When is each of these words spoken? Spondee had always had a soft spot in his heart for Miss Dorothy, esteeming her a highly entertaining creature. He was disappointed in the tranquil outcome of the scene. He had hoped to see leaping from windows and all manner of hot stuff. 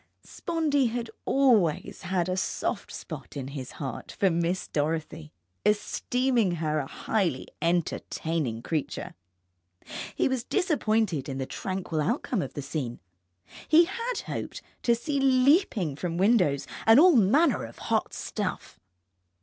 Spondee 0.25 0.87
had 0.87 1.11
always 1.25 2.01
had 2.01 2.27
a 2.27 2.35
soft 2.35 2.91
spot 2.91 3.37
in 3.37 3.49
his 3.49 3.73
heart 3.73 4.13
for 4.13 4.31
Miss 4.31 4.67
Dorothy, 4.67 5.31
esteeming 5.63 6.53
her 6.53 6.79
a 6.79 6.87
highly 6.87 7.47
entertaining 7.61 8.63
creature. 8.63 9.13
He 10.15 10.27
was 10.27 10.43
disappointed 10.43 11.29
in 11.29 11.37
the 11.37 11.45
tranquil 11.45 12.01
outcome 12.01 12.41
of 12.41 12.55
the 12.55 12.63
scene. 12.63 12.99
He 13.67 13.85
had 13.85 14.21
hoped 14.25 14.63
to 14.81 14.95
see 14.95 15.19
leaping 15.19 15.95
from 15.95 16.17
windows 16.17 16.65
and 16.87 16.99
all 16.99 17.15
manner 17.15 17.63
of 17.63 17.77
hot 17.77 18.11
stuff. 18.11 18.79